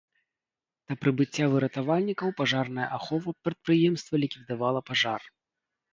[0.91, 5.21] Да прыбыцця выратавальнікаў пажарная ахова прадпрыемства ліквідавала пажар.